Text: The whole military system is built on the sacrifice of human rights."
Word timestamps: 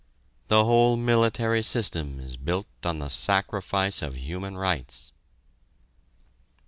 The 0.47 0.65
whole 0.65 0.95
military 0.97 1.61
system 1.61 2.19
is 2.19 2.35
built 2.35 2.65
on 2.83 2.97
the 2.97 3.07
sacrifice 3.07 4.01
of 4.01 4.15
human 4.17 4.57
rights." 4.57 5.11